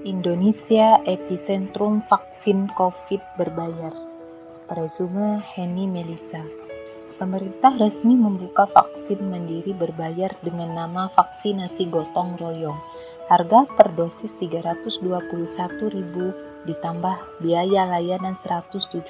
[0.00, 3.92] Indonesia epicentrum vaksin COVID berbayar.
[4.64, 6.40] Presume Henny Melissa.
[7.20, 12.80] Pemerintah resmi membuka vaksin mandiri berbayar dengan nama vaksinasi gotong royong.
[13.28, 15.04] Harga per dosis 321.000
[16.64, 19.04] ditambah biaya layanan 117.000.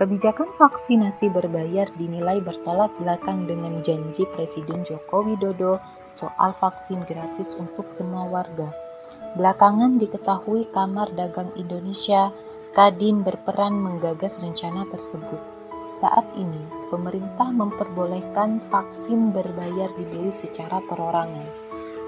[0.00, 5.76] Kebijakan vaksinasi berbayar dinilai bertolak belakang dengan janji Presiden Joko Widodo
[6.08, 8.91] soal vaksin gratis untuk semua warga.
[9.32, 12.28] Belakangan diketahui Kamar Dagang Indonesia
[12.76, 15.40] Kadin berperan menggagas rencana tersebut.
[15.88, 16.60] Saat ini,
[16.92, 21.48] pemerintah memperbolehkan vaksin berbayar dibeli secara perorangan.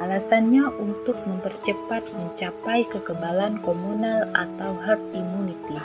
[0.05, 5.81] Alasannya untuk mempercepat mencapai kekebalan komunal atau herd immunity.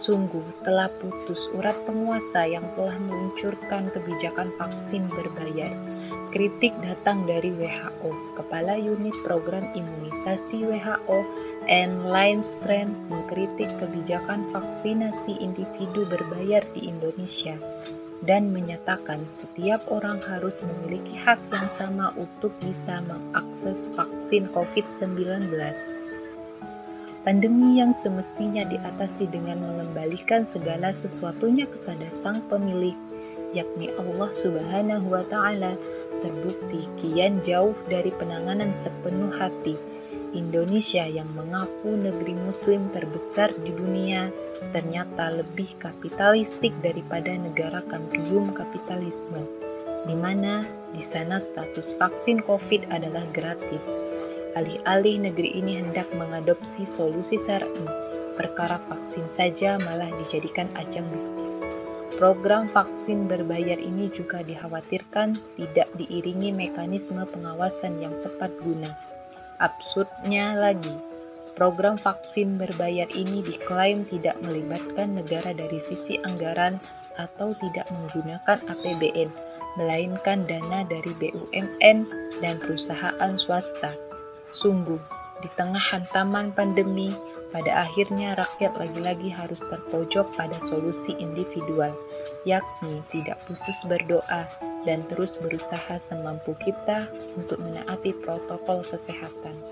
[0.00, 5.72] Sungguh telah putus urat penguasa yang telah meluncurkan kebijakan vaksin berbayar
[6.32, 8.40] Kritik datang dari WHO.
[8.40, 11.18] Kepala Unit Program Imunisasi WHO,
[11.68, 17.52] Anne Lindstrand, mengkritik kebijakan vaksinasi individu berbayar di Indonesia
[18.24, 25.52] dan menyatakan setiap orang harus memiliki hak yang sama untuk bisa mengakses vaksin COVID-19.
[27.28, 32.96] Pandemi yang semestinya diatasi dengan mengembalikan segala sesuatunya kepada Sang Pemilik,
[33.52, 35.76] yakni Allah Subhanahu wa Ta'ala,
[36.22, 39.74] terbukti kian jauh dari penanganan sepenuh hati.
[40.32, 44.32] Indonesia yang mengaku negeri muslim terbesar di dunia
[44.72, 49.44] ternyata lebih kapitalistik daripada negara kampium kapitalisme,
[50.08, 50.64] di mana
[50.96, 53.92] di sana status vaksin COVID adalah gratis.
[54.56, 57.84] Alih-alih negeri ini hendak mengadopsi solusi syar'i,
[58.36, 61.64] perkara vaksin saja malah dijadikan ajang bisnis.
[62.20, 68.92] Program vaksin berbayar ini juga dikhawatirkan tidak diiringi mekanisme pengawasan yang tepat guna.
[69.62, 70.92] Absurdnya lagi,
[71.56, 76.76] program vaksin berbayar ini diklaim tidak melibatkan negara dari sisi anggaran
[77.16, 79.30] atau tidak menggunakan APBN,
[79.80, 81.98] melainkan dana dari BUMN
[82.44, 83.96] dan perusahaan swasta.
[84.52, 85.00] Sungguh,
[85.42, 87.10] di tengah hantaman pandemi,
[87.50, 91.92] pada akhirnya rakyat lagi-lagi harus terpojok pada solusi individual,
[92.48, 94.48] yakni tidak putus berdoa
[94.86, 99.71] dan terus berusaha semampu kita untuk menaati protokol kesehatan.